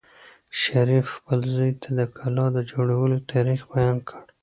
[0.61, 4.23] شریف خپل زوی ته د کلا د جوړولو تاریخ بیان کړ.